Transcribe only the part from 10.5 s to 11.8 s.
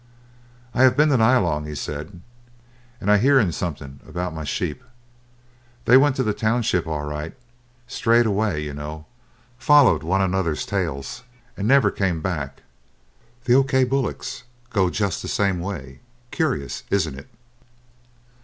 tails, and